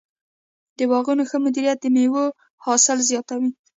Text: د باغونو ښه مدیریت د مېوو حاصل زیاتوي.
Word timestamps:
د 0.77 0.79
باغونو 0.89 1.23
ښه 1.29 1.37
مدیریت 1.45 1.77
د 1.81 1.85
مېوو 1.95 2.25
حاصل 2.65 2.97
زیاتوي. 3.09 3.49